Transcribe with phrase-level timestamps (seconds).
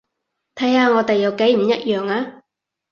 [0.55, 2.41] 睇下我哋有幾唔一樣呀